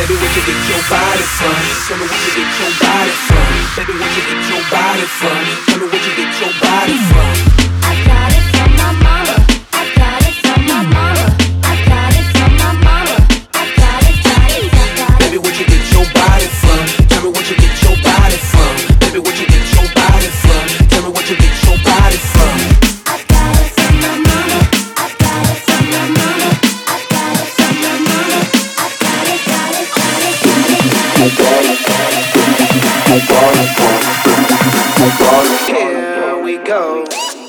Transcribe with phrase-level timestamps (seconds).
[0.00, 1.60] Baby, where you get your body from?
[1.84, 3.52] Tell me where you get your body from.
[3.76, 5.44] Baby, where you get your body from?
[5.68, 7.36] Tell me where you get your body from.
[7.84, 9.36] I got it from my mama.
[9.76, 11.26] I got it from my mama.
[11.68, 13.16] I got it from my mama.
[13.52, 15.20] I got it, got it, got it.
[15.20, 16.80] Baby, where you get your body from?
[17.12, 17.89] Tell me where you get your
[31.20, 31.28] Here
[36.42, 37.39] we go.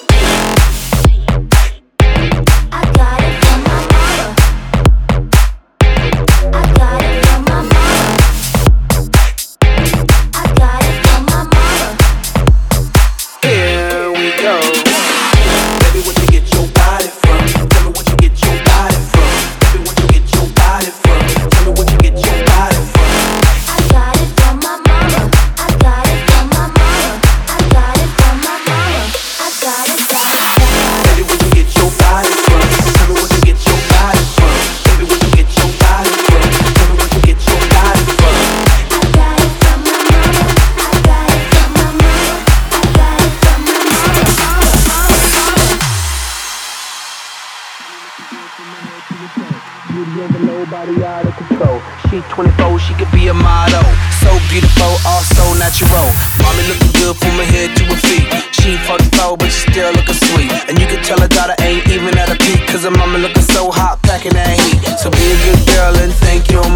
[52.12, 53.84] She 24, she could be a model.
[54.20, 56.12] So beautiful, also natural.
[56.44, 58.28] Mommy looking good from her head to her feet.
[58.52, 60.52] She but she still looking sweet.
[60.68, 62.38] And you can tell her daughter ain't even at a.
[62.68, 64.80] Cause her mama looking so hot, packing that heat.
[65.00, 66.68] So be a good girl and thank your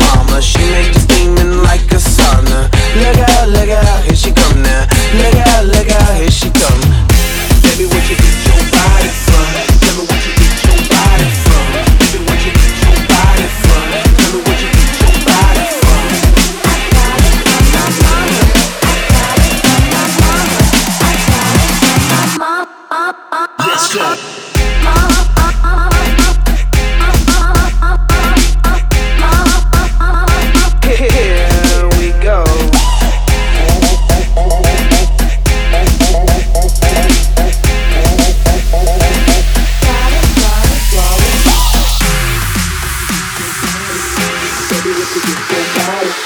[45.16, 46.25] to get your body.